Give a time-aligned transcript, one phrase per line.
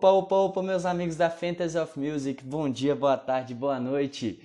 [0.00, 4.40] Opa, opa, opa, meus amigos da Fantasy of Music, bom dia, boa tarde, boa noite.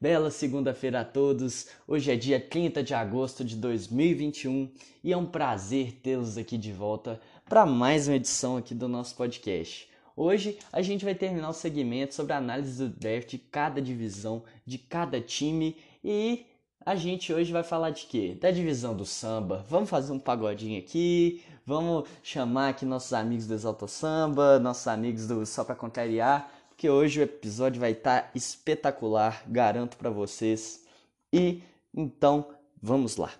[0.00, 1.68] Bela segunda-feira a todos.
[1.86, 4.68] Hoje é dia 30 de agosto de 2021
[5.04, 9.14] e é um prazer tê-los aqui de volta para mais uma edição aqui do nosso
[9.14, 9.88] podcast.
[10.16, 14.42] Hoje a gente vai terminar o segmento sobre a análise do draft de cada divisão,
[14.66, 16.44] de cada time e
[16.84, 18.36] a gente hoje vai falar de quê?
[18.40, 19.64] Da divisão do samba.
[19.68, 25.26] Vamos fazer um pagodinho aqui, vamos chamar aqui nossos amigos do Exalta Samba, nossos amigos
[25.26, 30.86] do Só Pra Contrariar, porque hoje o episódio vai estar tá espetacular, garanto para vocês.
[31.30, 31.62] E
[31.94, 32.48] então,
[32.80, 33.30] vamos lá.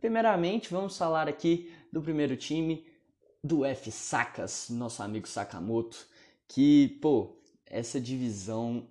[0.00, 2.86] Primeiramente, vamos falar aqui do primeiro time
[3.42, 6.06] do F Sacas, nosso amigo Sakamoto,
[6.46, 7.34] que, pô,
[7.66, 8.86] essa divisão,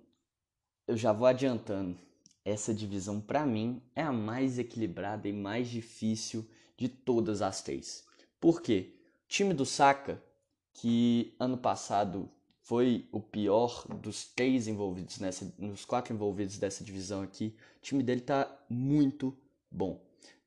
[0.86, 1.96] eu já vou adiantando,
[2.44, 8.04] essa divisão para mim é a mais equilibrada e mais difícil de todas as três.
[8.40, 8.92] Por quê?
[9.24, 10.22] O time do Saka,
[10.72, 12.28] que ano passado
[12.60, 18.02] foi o pior dos três envolvidos nessa, nos quatro envolvidos dessa divisão aqui, o time
[18.02, 19.36] dele tá muito
[19.70, 20.00] bom.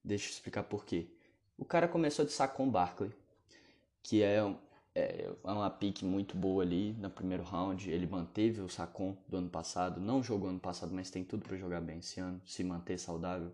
[0.03, 1.07] Deixa eu explicar por quê.
[1.57, 3.11] O cara começou de Saquon Barkley,
[4.03, 4.41] que é
[4.97, 7.89] é, é uma pique muito boa ali no primeiro round.
[7.89, 10.01] Ele manteve o Sacon do ano passado.
[10.01, 13.51] Não jogou ano passado, mas tem tudo para jogar bem esse ano, se manter saudável.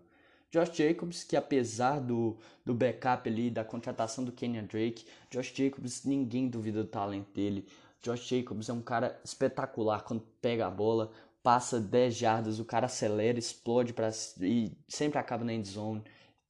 [0.50, 6.04] Josh Jacobs, que apesar do, do backup ali, da contratação do Kenyan Drake, Josh Jacobs,
[6.04, 7.66] ninguém duvida do talento dele.
[8.00, 11.10] Josh Jacobs é um cara espetacular quando pega a bola,
[11.42, 16.02] passa 10 jardas, o cara acelera, explode para e sempre acaba na end zone.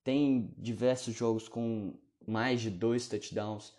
[0.04, 1.94] Tem diversos jogos com
[2.26, 3.72] mais de dois touchdowns.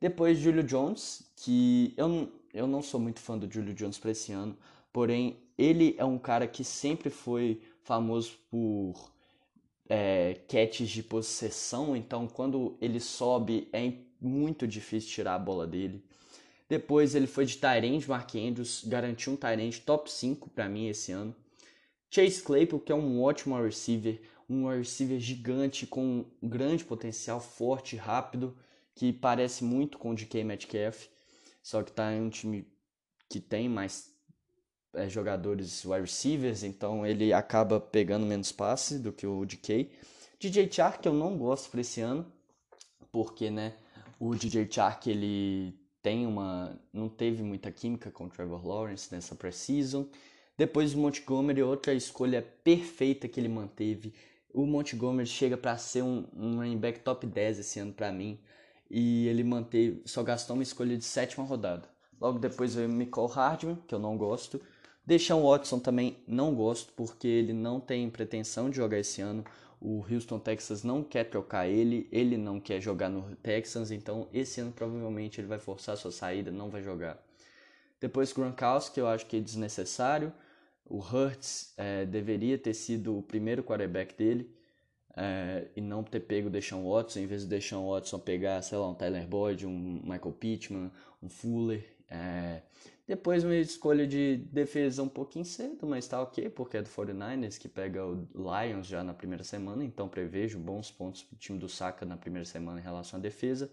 [0.00, 4.32] Depois, Julio Jones, que eu, eu não sou muito fã do Julio Jones para esse
[4.32, 4.56] ano,
[4.92, 9.10] porém, ele é um cara que sempre foi famoso por
[9.88, 16.04] é, catches de possessão, então quando ele sobe é muito difícil tirar a bola dele.
[16.68, 21.10] Depois ele foi de Tyrande Mark Andrews, garantiu um Tyrande top 5 para mim esse
[21.12, 21.34] ano.
[22.10, 27.96] Chase Claypool, que é um ótimo receiver, um receiver gigante com um grande potencial, forte,
[27.96, 28.54] rápido
[28.98, 31.06] que parece muito com o DK Metcalf,
[31.62, 32.66] só que está em um time
[33.28, 34.12] que tem mais
[34.92, 39.88] é, jogadores wide receivers, então ele acaba pegando menos passe do que o DK.
[40.40, 42.26] DJ Chark eu não gosto para esse ano,
[43.12, 43.76] porque né,
[44.18, 49.36] o DJ Chark ele tem uma não teve muita química com o Trevor Lawrence nessa
[49.36, 50.08] preseason.
[50.56, 54.12] Depois o Montgomery, outra escolha perfeita que ele manteve.
[54.52, 58.40] O Montgomery chega para ser um, um running back top 10 esse ano para mim
[58.90, 61.88] e ele manteve, só gastou uma escolha de sétima rodada.
[62.20, 64.60] Logo depois veio o Michael Hardman, que eu não gosto.
[65.06, 69.44] Deixar Watson também não gosto, porque ele não tem pretensão de jogar esse ano.
[69.80, 74.60] O Houston Texas não quer trocar ele, ele não quer jogar no Texans, então esse
[74.60, 77.22] ano provavelmente ele vai forçar sua saída, não vai jogar.
[78.00, 80.32] Depois Gronkowski, eu acho que é desnecessário.
[80.84, 84.50] O Hurts é, deveria ter sido o primeiro quarterback dele,
[85.20, 88.78] é, e não ter pego o Deshaun Watson, em vez de Deshaun Watson pegar, sei
[88.78, 91.84] lá, um Tyler Boyd, um Michael Pittman, um Fuller.
[92.08, 92.62] É,
[93.04, 97.58] depois uma escolha de defesa um pouquinho cedo, mas tá ok, porque é do 49ers,
[97.58, 101.68] que pega o Lions já na primeira semana, então prevejo bons pontos pro time do
[101.68, 103.68] Saka na primeira semana em relação à defesa.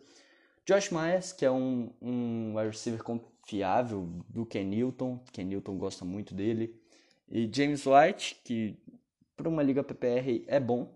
[0.66, 6.04] Josh Myers, que é um, um wide receiver confiável do Ken Newton, Ken Newton gosta
[6.04, 6.76] muito dele.
[7.30, 8.76] E James White, que
[9.38, 10.92] para uma liga PPR é bom,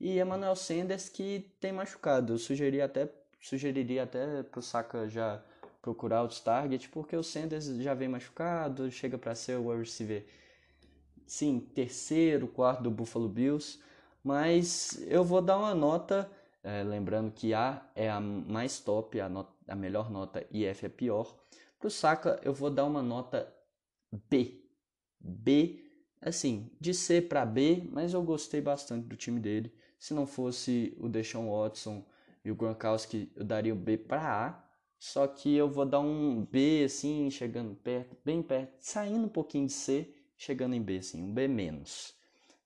[0.00, 2.34] e Emmanuel Sanders que tem machucado.
[2.34, 3.08] Eu sugeriria até,
[3.40, 5.42] sugeriria até pro Saka já
[5.80, 10.26] procurar outros targets, porque o Sanders já vem machucado, chega para ser o receiver,
[11.26, 13.78] sim, terceiro, quarto do Buffalo Bills,
[14.22, 16.30] mas eu vou dar uma nota,
[16.62, 20.86] é, lembrando que A é a mais top, a, nota, a melhor nota e F
[20.86, 21.34] é pior.
[21.78, 23.52] Pro Saka eu vou dar uma nota
[24.28, 24.64] B.
[25.20, 25.84] B,
[26.20, 29.72] assim, de C para B, mas eu gostei bastante do time dele.
[29.98, 32.04] Se não fosse o Deshaun Watson
[32.44, 34.68] e o Gronkowski, eu daria o B para A.
[34.98, 39.66] Só que eu vou dar um B assim, chegando perto, bem perto, saindo um pouquinho
[39.66, 42.14] de C, chegando em B assim, um B menos.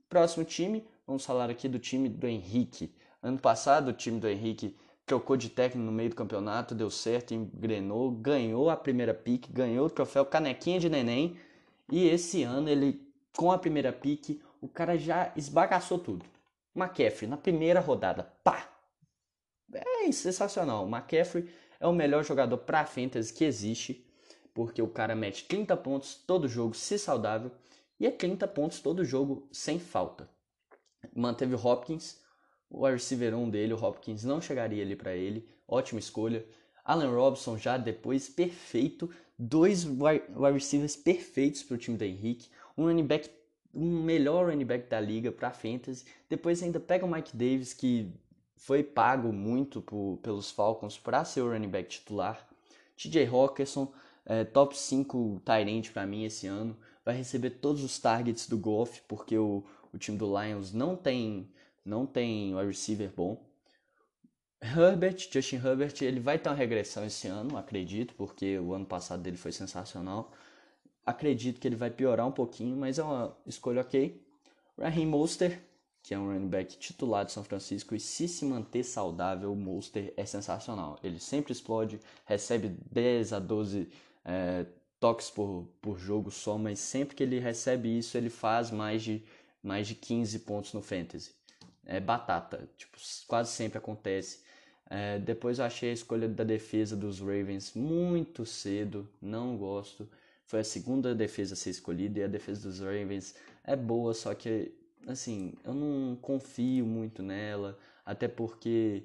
[0.08, 2.94] Próximo time, vamos falar aqui do time do Henrique.
[3.22, 7.34] Ano passado o time do Henrique trocou de técnico no meio do campeonato, deu certo,
[7.34, 11.36] engrenou, ganhou a primeira pique, ganhou o troféu canequinha de neném.
[11.90, 13.06] E esse ano ele,
[13.36, 16.24] com a primeira pique, o cara já esbagaçou tudo.
[16.74, 18.68] McCaffrey, na primeira rodada, pá!
[19.72, 20.86] É sensacional.
[20.86, 21.48] McCaffrey
[21.80, 24.06] é o melhor jogador para fantasy que existe,
[24.54, 27.50] porque o cara mete 30 pontos todo jogo, se saudável,
[27.98, 30.28] e é 30 pontos todo jogo sem falta.
[31.14, 32.20] Manteve o Hopkins,
[32.68, 35.48] o receiver 1 dele, o Hopkins, não chegaria ali para ele.
[35.68, 36.44] Ótima escolha.
[36.84, 39.10] Allen Robson já depois perfeito.
[39.38, 42.48] Dois wide receivers perfeitos para o time do Henrique.
[42.76, 43.30] Um running back,
[43.74, 46.04] um melhor running back da liga para fantasy.
[46.28, 48.12] Depois ainda pega o Mike Davis, que
[48.56, 52.46] foi pago muito por, pelos Falcons para ser o running back titular.
[52.96, 53.92] TJ Hawkinson,
[54.24, 56.76] é, top 5 tight para mim esse ano.
[57.04, 61.50] Vai receber todos os targets do Golf, porque o, o time do Lions não tem
[61.84, 63.44] não tem wide receiver bom.
[64.62, 69.20] Herbert, Justin Herbert, ele vai ter uma regressão esse ano, acredito, porque o ano passado
[69.20, 70.30] dele foi sensacional.
[71.04, 74.20] Acredito que ele vai piorar um pouquinho, mas é uma escolha ok.
[74.78, 75.60] Raheem Monster,
[76.02, 79.56] que é um running back titular de São Francisco, e se se manter saudável, o
[79.56, 80.98] Monster é sensacional.
[81.02, 83.88] Ele sempre explode, recebe 10 a 12
[84.24, 84.66] é,
[85.00, 89.22] toques por, por jogo só, mas sempre que ele recebe isso, ele faz mais de,
[89.62, 91.32] mais de 15 pontos no Fantasy
[91.86, 92.68] é batata.
[92.76, 92.96] Tipo,
[93.26, 94.40] quase sempre acontece.
[94.88, 100.08] É, depois eu achei a escolha da defesa dos Ravens muito cedo, não gosto.
[100.52, 103.34] Foi a segunda defesa a ser escolhida e a defesa dos Ravens
[103.64, 104.70] é boa, só que
[105.06, 109.02] assim, eu não confio muito nela, até porque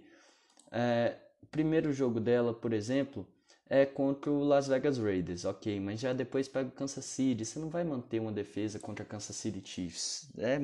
[0.69, 3.25] é, o primeiro jogo dela, por exemplo,
[3.69, 7.59] é contra o Las Vegas Raiders, ok, mas já depois pega o Kansas City, você
[7.59, 10.27] não vai manter uma defesa contra a Kansas City Chiefs.
[10.37, 10.59] É,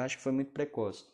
[0.00, 1.04] acho que foi muito precoce.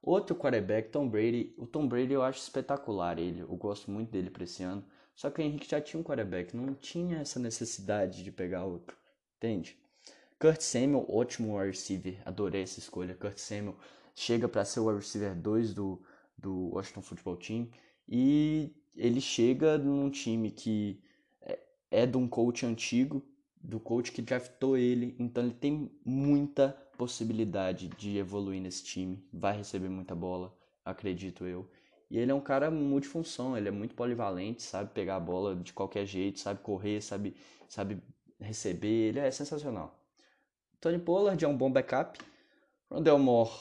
[0.00, 1.52] Outro quarterback, Tom Brady.
[1.58, 3.40] O Tom Brady eu acho espetacular ele.
[3.40, 4.84] Eu gosto muito dele para esse ano.
[5.20, 6.56] Só que o Henrique já tinha um quarterback.
[6.56, 8.96] Não tinha essa necessidade de pegar outro.
[9.36, 9.76] Entende?
[10.38, 12.22] Kurt Samuel, ótimo wide receiver.
[12.24, 13.14] Adorei essa escolha.
[13.14, 13.76] Kurt Samuel
[14.14, 16.00] chega para ser o wide receiver 2 do,
[16.38, 17.68] do Washington Football Team.
[18.08, 20.98] E ele chega num time que
[21.42, 21.58] é,
[21.90, 23.22] é de um coach antigo,
[23.62, 25.14] do coach que draftou ele.
[25.18, 31.68] Então ele tem muita possibilidade de evoluir nesse time, vai receber muita bola, acredito eu.
[32.10, 35.72] E ele é um cara multifunção, ele é muito polivalente, sabe pegar a bola de
[35.72, 37.36] qualquer jeito, sabe correr, sabe,
[37.68, 38.02] sabe
[38.40, 39.96] receber, ele é sensacional.
[40.80, 42.18] Tony Pollard é um bom backup.
[42.90, 43.52] Rondell Moore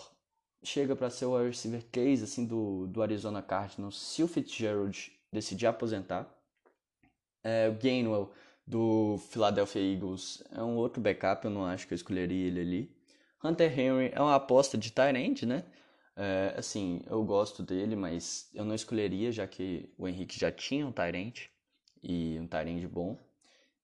[0.63, 5.67] chega para ser o receiver case assim do, do Arizona Cardinals se o Fitzgerald decidir
[5.67, 6.27] aposentar.
[7.43, 8.31] É, o Gainwell
[8.65, 12.99] do Philadelphia Eagles é um outro backup, eu não acho que eu escolheria ele ali.
[13.43, 15.63] Hunter Henry é uma aposta de Tyrande, né?
[16.21, 20.85] É, assim, eu gosto dele, mas eu não escolheria, já que o Henrique já tinha
[20.85, 21.49] um Tyrande
[22.03, 23.17] e um Tyrande bom.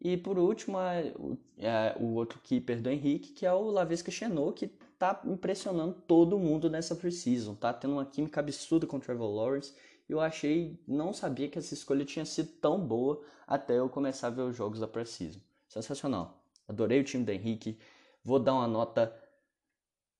[0.01, 1.13] E por último, é,
[1.57, 4.67] é, o outro keeper do Henrique, que é o Lavisca Chenot, que
[4.99, 9.73] tá impressionando todo mundo nessa preseason, tá tendo uma química absurda com o Trevor Lawrence.
[10.09, 14.31] Eu achei, não sabia que essa escolha tinha sido tão boa até eu começar a
[14.31, 15.39] ver os jogos da preseason.
[15.69, 16.43] Sensacional.
[16.67, 17.79] Adorei o time do Henrique.
[18.21, 19.15] Vou dar uma nota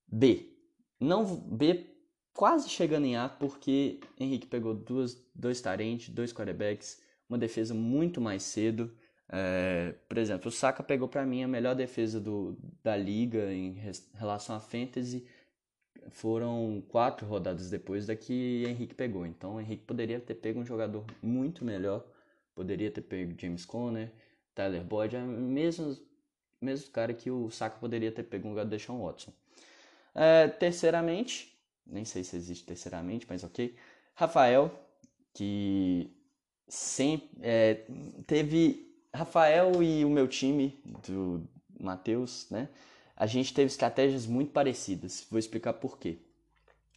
[0.07, 0.50] B.
[0.97, 1.94] Não B
[2.36, 8.20] quase chegando em A, porque Henrique pegou duas, dois tarentes, dois quarterbacks, uma defesa muito
[8.22, 8.94] mais cedo.
[9.30, 13.80] É, por exemplo, o Saka pegou para mim a melhor defesa do, da liga em
[14.14, 15.26] relação a fantasy.
[16.10, 19.26] Foram quatro rodadas depois da que Henrique pegou.
[19.26, 22.06] Então, Henrique poderia ter pego um jogador muito melhor.
[22.54, 24.12] Poderia ter pego James Conner,
[24.54, 25.98] Tyler Boyd, mesmo
[26.62, 29.32] mesmo cara que o Saka poderia ter pego um lugar do Deshaun Watson.
[30.13, 31.54] É, terceiramente,
[31.86, 33.75] nem sei se existe terceiramente, mas ok.
[34.13, 34.72] Rafael,
[35.34, 36.10] que
[36.68, 37.86] sempre é,
[38.25, 38.84] teve.
[39.13, 40.77] Rafael e o meu time,
[41.08, 41.48] do
[41.80, 42.68] Matheus, né?
[43.15, 45.25] A gente teve estratégias muito parecidas.
[45.30, 46.18] Vou explicar por quê.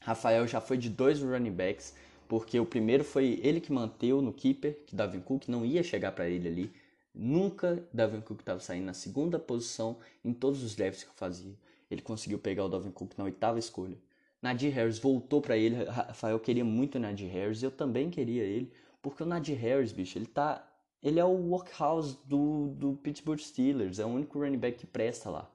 [0.00, 1.94] Rafael já foi de dois running backs,
[2.28, 6.12] porque o primeiro foi ele que manteve no keeper, que Davin Cook não ia chegar
[6.12, 6.72] para ele ali.
[7.14, 11.54] Nunca Davin Cook estava saindo na segunda posição em todos os drafts que eu fazia.
[11.90, 13.96] Ele conseguiu pegar o Dalvin Cook na oitava escolha.
[14.40, 15.84] Nadir Harris voltou para ele.
[15.84, 17.62] Rafael queria muito o Nadir Harris.
[17.62, 18.72] Eu também queria ele.
[19.02, 20.64] Porque o Nadir Harris, bicho, ele tá.
[21.02, 23.98] Ele é o workhouse do, do Pittsburgh Steelers.
[23.98, 25.50] É o único running back que presta lá.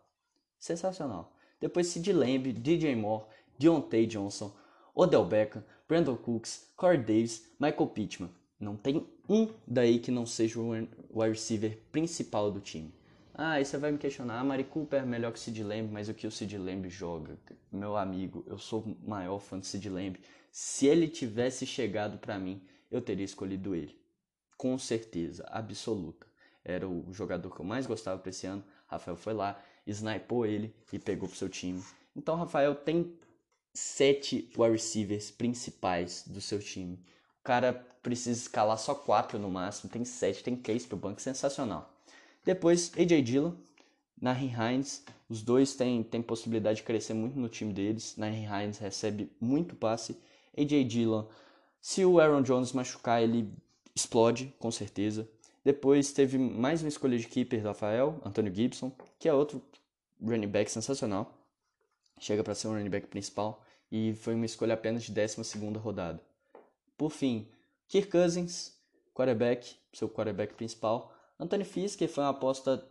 [0.57, 1.33] Sensacional.
[1.59, 3.25] Depois Sid Lamb, DJ Moore,
[3.57, 4.53] Deontay Johnson,
[4.95, 8.29] Odell Beckham, Brandon Cooks, Corey Davis, Michael Pittman.
[8.59, 12.93] Não tem um daí que não seja o wide receiver principal do time.
[13.35, 16.07] Ah, aí você vai me questionar, ah, Mari Cooper é melhor que Sid Lamb, mas
[16.07, 17.35] o que o Sid Lamb joga?
[17.71, 20.19] Meu amigo, eu sou o maior fã do Sid Lamb.
[20.51, 22.61] Se ele tivesse chegado para mim,
[22.91, 23.99] eu teria escolhido ele.
[24.55, 26.27] Com certeza, absoluta.
[26.63, 28.63] Era o jogador que eu mais gostava para esse ano.
[28.85, 31.83] Rafael foi lá, snipou ele e pegou pro seu time.
[32.15, 33.17] Então, Rafael tem
[33.73, 37.03] sete wide receivers principais do seu time.
[37.39, 37.73] O cara
[38.03, 41.92] precisa escalar só quatro no máximo, tem sete, tem case pro banco, sensacional.
[42.43, 43.53] Depois, AJ Dillon,
[44.21, 48.15] Nahin Hines, os dois têm, têm possibilidade de crescer muito no time deles.
[48.17, 50.17] Nahin Hines recebe muito passe.
[50.57, 51.25] AJ Dillon.
[51.81, 53.51] Se o Aaron Jones machucar, ele
[53.95, 55.27] explode, com certeza.
[55.63, 59.61] Depois teve mais uma escolha de keeper do Rafael, Antônio Gibson, que é outro
[60.21, 61.37] running back sensacional.
[62.19, 66.21] Chega para ser um running back principal e foi uma escolha apenas de 12 rodada.
[66.97, 67.47] Por fim,
[67.87, 68.73] Kirk Cousins,
[69.13, 71.13] quarterback, seu quarterback principal.
[71.43, 72.83] Anthony Fisker foi uma aposta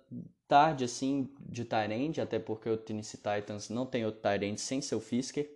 [0.47, 5.01] tarde assim de Tyrande, até porque o Tennessee Titans não tem outro Tyrande sem seu
[5.01, 5.51] Fisker.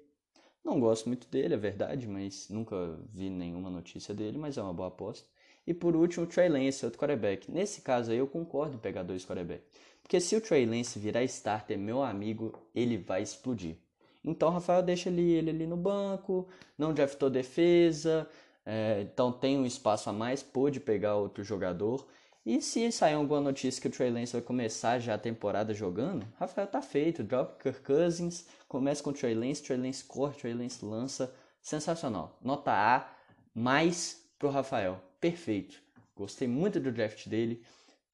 [0.64, 4.72] Não gosto muito dele, é verdade, mas nunca vi nenhuma notícia dele, mas é uma
[4.72, 5.28] boa aposta.
[5.66, 7.50] E por último, o Trey Lance, outro quarterback.
[7.50, 9.66] Nesse caso aí eu concordo em pegar dois quarterbacks.
[10.02, 13.76] Porque se o Trey Lance virar starter, meu amigo, ele vai explodir.
[14.24, 16.48] Então, Rafael deixa ele, ele ali no banco,
[16.78, 18.28] não draftou defesa,
[18.64, 22.06] é, então tem um espaço a mais, pôde pegar outro jogador.
[22.46, 26.24] E se sair alguma notícia que o Trey Lance vai começar já a temporada jogando,
[26.38, 27.24] Rafael tá feito.
[27.24, 31.34] Drop Kirk Cousins, começa com o Trey Lance, Trey Lance corre, Trey Lance lança.
[31.60, 32.38] Sensacional.
[32.40, 33.10] Nota A,
[33.52, 35.02] mais pro Rafael.
[35.20, 35.82] Perfeito.
[36.14, 37.64] Gostei muito do draft dele.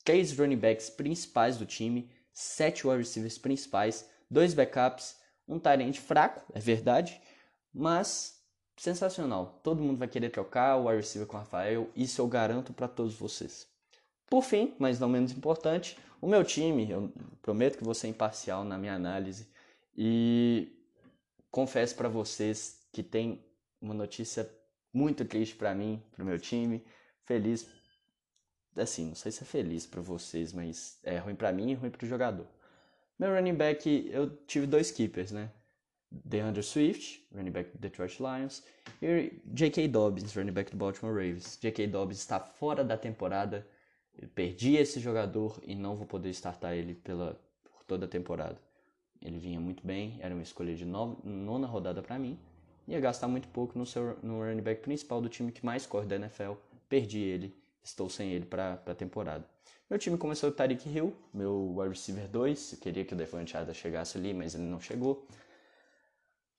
[0.02, 5.14] Três running backs principais do time, sete wide receivers principais, dois backups,
[5.46, 7.20] um tarente fraco, é verdade,
[7.70, 8.42] mas
[8.78, 9.60] sensacional.
[9.62, 12.88] Todo mundo vai querer trocar o wide receiver com o Rafael, isso eu garanto para
[12.88, 13.70] todos vocês.
[14.32, 17.12] Por fim, mas não menos importante, o meu time, eu
[17.42, 19.46] prometo que vou ser imparcial na minha análise
[19.94, 20.74] e
[21.50, 23.44] confesso para vocês que tem
[23.78, 24.50] uma notícia
[24.90, 26.82] muito triste para mim, para o meu time,
[27.26, 27.68] feliz
[28.74, 31.90] assim, não sei se é feliz para vocês, mas é ruim para mim e ruim
[31.90, 32.46] para o jogador.
[33.18, 35.50] Meu running back, eu tive dois keepers, né?
[36.10, 38.64] DeAndre Swift, running back do Detroit Lions,
[39.02, 39.88] e J.K.
[39.88, 41.58] Dobbins, running back do Baltimore Ravens.
[41.60, 41.86] J.K.
[41.86, 43.66] Dobbins está fora da temporada,
[44.18, 48.58] eu perdi esse jogador e não vou poder startar ele pela, por toda a temporada.
[49.20, 52.38] Ele vinha muito bem, era uma escolha de nova, nona rodada para mim,
[52.86, 56.06] ia gastar muito pouco no, seu, no running back principal do time que mais corre
[56.06, 56.52] da NFL.
[56.88, 59.44] Perdi ele, estou sem ele para a temporada.
[59.88, 62.72] Meu time começou o Tariq Hill, meu wide receiver 2.
[62.72, 65.26] Eu queria que o Devante Adams chegasse ali, mas ele não chegou.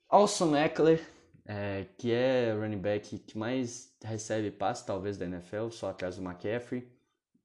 [0.08, 1.04] Austin Eckler,
[1.46, 6.24] é, que é running back que mais recebe passe, talvez, da NFL, só atrás do
[6.24, 6.88] McCaffrey.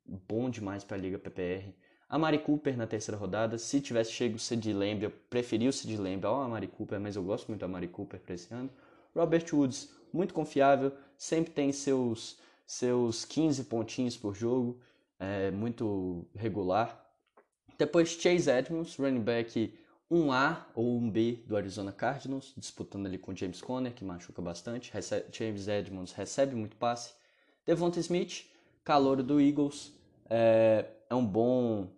[0.08, 1.74] Bom demais para a Liga PPR.
[2.08, 3.58] A Mari Cooper na terceira rodada.
[3.58, 7.16] Se tivesse chego o Sid Lamb, eu preferi o Sid Lamb ao Mari Cooper, mas
[7.16, 8.70] eu gosto muito da Mari Cooper para esse ano.
[9.14, 14.80] Robert Woods, muito confiável, sempre tem seus, seus 15 pontinhos por jogo,
[15.18, 17.04] é muito regular.
[17.76, 19.74] Depois Chase Edmonds, running back
[20.10, 24.40] um A ou um B do Arizona Cardinals, disputando ali com James Conner, que machuca
[24.40, 24.90] bastante.
[24.90, 27.12] Recebe, James Edmonds recebe muito passe.
[27.66, 28.46] Devonta Smith,
[28.82, 29.92] calouro do Eagles,
[30.30, 31.88] é, é um bom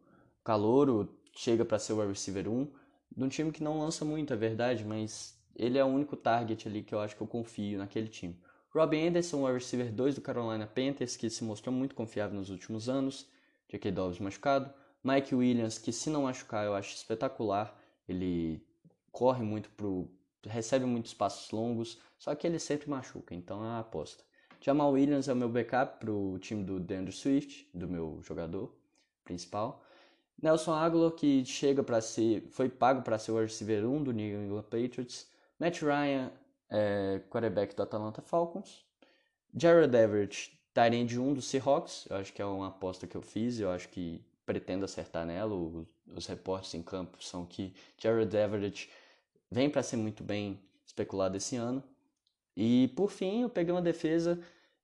[0.45, 2.69] calouro, chega para ser o receiver 1,
[3.17, 6.69] de um time que não lança muito, é verdade, mas ele é o único target
[6.69, 8.39] ali que eu acho que eu confio naquele time.
[8.73, 12.89] Robin Anderson, o receiver 2 do Carolina Panthers, que se mostrou muito confiável nos últimos
[12.89, 13.29] anos.
[13.69, 13.91] J.K.
[13.91, 14.73] Dobbs machucado.
[15.03, 17.77] Mike Williams, que se não machucar eu acho espetacular.
[18.09, 18.65] Ele
[19.11, 20.09] corre muito pro.
[20.47, 24.25] recebe muitos passos longos, só que ele sempre machuca, então é uma aposta.
[24.61, 28.75] Jamal Williams é o meu backup pro time do DeAndre Swift, do meu jogador
[29.25, 29.83] principal.
[30.43, 34.45] Nelson Aguilar, que chega para ser, foi pago para ser o receiver 1 do New
[34.45, 35.27] England Patriots.
[35.59, 36.31] Matt Ryan,
[36.69, 38.85] é, quarterback do Atlanta Falcons.
[39.55, 42.07] Jared Everett, tight 1 do Seahawks.
[42.09, 45.55] Eu acho que é uma aposta que eu fiz, eu acho que pretendo acertar nela.
[45.55, 48.91] Os, os reportes em campo são que Jared Everett
[49.51, 51.83] vem para ser muito bem especulado esse ano.
[52.63, 54.39] E por fim, eu peguei uma defesa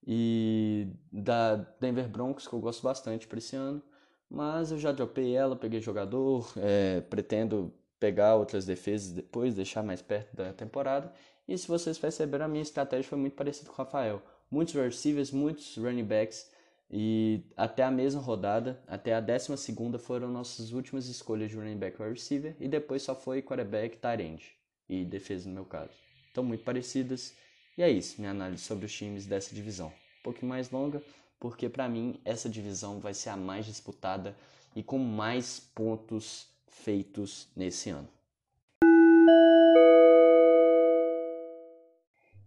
[0.07, 3.83] e da Denver Broncos que eu gosto bastante para esse ano,
[4.31, 10.01] mas eu já dropei ela, peguei jogador, é, pretendo pegar outras defesas depois, deixar mais
[10.01, 11.13] perto da temporada.
[11.47, 14.23] E se vocês perceberam, a minha estratégia foi muito parecida com o Rafael.
[14.51, 16.51] Muitos receivers, muitos running backs
[16.91, 21.77] e até a mesma rodada, até a décima segunda foram nossas últimas escolhas de running
[21.77, 24.43] back ou receiver e depois só foi quarterback, tight end
[24.89, 25.93] e defesa no meu caso.
[26.33, 27.35] Então muito parecidas.
[27.79, 29.89] E é isso, minha análise sobre os times dessa divisão.
[29.89, 31.03] Um pouquinho mais longa,
[31.39, 34.35] porque para mim essa divisão vai ser a mais disputada
[34.75, 38.09] e com mais pontos feitos nesse ano.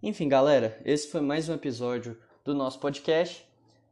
[0.01, 3.47] Enfim, galera, esse foi mais um episódio do nosso podcast.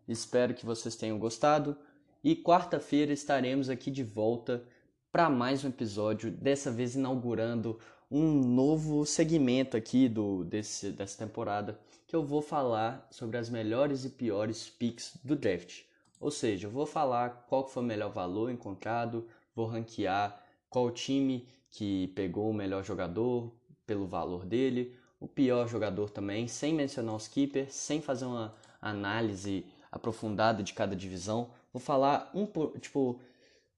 [0.07, 1.77] Espero que vocês tenham gostado.
[2.23, 4.63] E quarta-feira estaremos aqui de volta
[5.11, 7.79] para mais um episódio, dessa vez inaugurando
[8.09, 14.05] um novo segmento aqui do, desse, dessa temporada, que eu vou falar sobre as melhores
[14.05, 15.81] e piores picks do draft.
[16.19, 21.47] Ou seja, eu vou falar qual foi o melhor valor encontrado, vou ranquear qual time
[21.69, 23.51] que pegou o melhor jogador
[23.85, 29.65] pelo valor dele, o pior jogador também, sem mencionar os keepers, sem fazer uma análise
[29.91, 31.49] aprofundada de cada divisão.
[31.73, 33.19] Vou falar um por, tipo,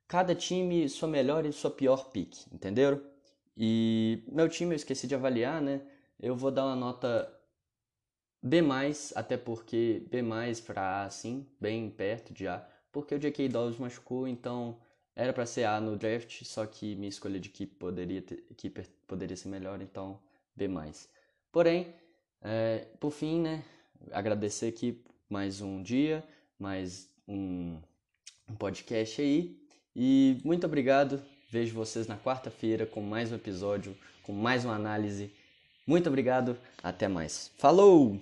[0.07, 3.01] cada time sua melhor e sua pior pick, entenderam?
[3.61, 5.81] E meu time eu esqueci de avaliar, né?
[6.17, 7.29] Eu vou dar uma nota
[8.41, 8.61] B+,
[9.15, 10.23] até porque B+,
[10.65, 13.49] para A, sim, bem perto de A, porque o J.K.
[13.49, 14.79] Dobbs machucou, então
[15.13, 18.87] era para ser A no draft, só que minha escolha de keeper poderia, ter, keeper
[19.05, 20.17] poderia ser melhor, então
[20.55, 20.69] B+.
[21.51, 21.93] Porém,
[22.41, 23.65] é, por fim, né,
[24.13, 26.23] agradecer aqui mais um dia,
[26.57, 27.77] mais um,
[28.47, 29.59] um podcast aí,
[29.93, 35.31] e muito obrigado, vejo vocês na quarta-feira com mais um episódio, com mais uma análise
[35.89, 37.49] muito obrigado, até mais.
[37.57, 38.21] Falou!